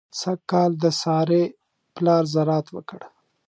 [0.19, 1.43] سږ کال د سارې
[1.95, 2.99] پلار زراعت وکړ.